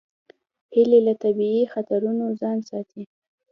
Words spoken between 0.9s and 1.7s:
له طبیعي